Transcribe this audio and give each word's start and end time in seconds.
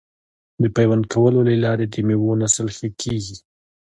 د 0.61 0.63
پیوند 0.75 1.03
کولو 1.13 1.39
له 1.49 1.55
لارې 1.65 1.85
د 1.89 1.95
میوو 2.07 2.39
نسل 2.41 2.67
ښه 2.77 2.87
کیږي. 3.01 3.35